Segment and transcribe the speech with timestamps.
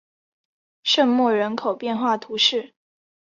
[0.81, 2.73] 圣莫人口变化图示